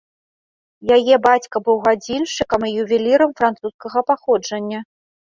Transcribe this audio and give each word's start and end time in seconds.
Яе 0.95 1.15
бацька 1.25 1.57
быў 1.67 1.75
гадзіншчыкам 1.87 2.65
і 2.69 2.71
ювелірам 2.83 3.31
французскага 3.41 3.99
паходжання. 4.09 4.79